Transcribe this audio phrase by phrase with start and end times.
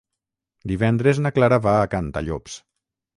[0.71, 2.57] Divendres na Clara va a Cantallops.